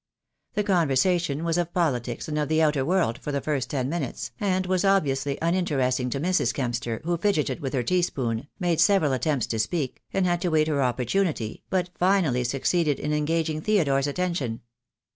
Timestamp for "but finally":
11.69-12.43